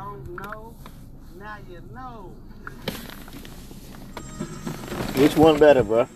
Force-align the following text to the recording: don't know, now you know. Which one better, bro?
don't 0.00 0.34
know, 0.34 0.74
now 1.38 1.56
you 1.68 1.82
know. 1.92 2.32
Which 5.16 5.36
one 5.36 5.58
better, 5.58 5.82
bro? 5.82 6.08